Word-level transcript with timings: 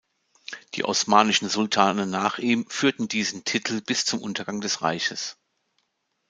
Die 0.73 0.83
Osmanischen 0.83 1.47
Sultane 1.47 2.07
nach 2.07 2.39
ihm 2.39 2.65
führten 2.67 3.07
diesen 3.07 3.43
Titel 3.43 3.81
bis 3.81 4.03
zum 4.03 4.19
Untergang 4.23 4.59
des 4.59 4.81
Reiches. 4.81 5.37